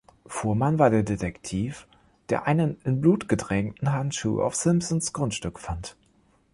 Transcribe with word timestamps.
Fuhrman 0.25 0.79
war 0.79 0.89
der 0.89 1.03
Detektiv, 1.03 1.85
der 2.29 2.47
einen 2.47 2.81
in 2.85 3.01
Blut 3.01 3.29
getränkten 3.29 3.91
Handschuh 3.91 4.41
auf 4.41 4.55
Simpsons 4.55 5.13
Grundstück 5.13 5.59
fand. 5.59 5.95